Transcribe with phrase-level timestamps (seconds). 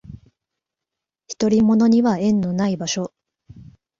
[1.37, 3.13] 独り者には縁のない場所